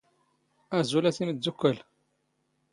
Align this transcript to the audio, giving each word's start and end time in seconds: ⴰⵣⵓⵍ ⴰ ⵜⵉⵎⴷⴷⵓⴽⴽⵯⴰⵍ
ⴰⵣⵓⵍ 0.77 1.03
ⴰ 1.09 1.11
ⵜⵉⵎⴷⴷⵓⴽⴽⵯⴰⵍ 1.15 1.77